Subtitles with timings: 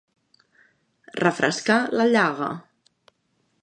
[1.23, 2.53] Refrescar la llaga.